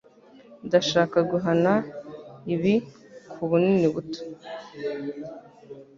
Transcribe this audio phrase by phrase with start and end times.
[0.67, 1.73] Ndashaka guhana
[2.53, 2.75] ibi
[3.31, 4.21] kubunini buto.